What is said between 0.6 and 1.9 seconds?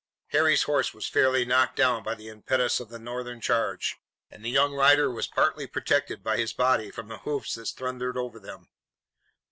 horse was fairly knocked